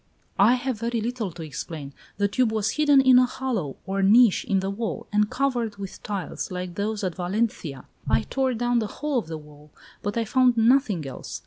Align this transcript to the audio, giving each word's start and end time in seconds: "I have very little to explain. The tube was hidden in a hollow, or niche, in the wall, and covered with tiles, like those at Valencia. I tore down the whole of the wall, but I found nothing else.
"I 0.39 0.55
have 0.55 0.79
very 0.79 0.99
little 0.99 1.31
to 1.33 1.43
explain. 1.43 1.93
The 2.17 2.27
tube 2.27 2.51
was 2.51 2.71
hidden 2.71 3.01
in 3.01 3.19
a 3.19 3.27
hollow, 3.27 3.75
or 3.85 4.01
niche, 4.01 4.43
in 4.45 4.59
the 4.59 4.71
wall, 4.71 5.05
and 5.13 5.29
covered 5.29 5.75
with 5.77 6.01
tiles, 6.01 6.49
like 6.49 6.73
those 6.73 7.03
at 7.03 7.13
Valencia. 7.13 7.85
I 8.09 8.23
tore 8.23 8.55
down 8.55 8.79
the 8.79 8.87
whole 8.87 9.19
of 9.19 9.27
the 9.27 9.37
wall, 9.37 9.69
but 10.01 10.17
I 10.17 10.25
found 10.25 10.57
nothing 10.57 11.05
else. 11.05 11.39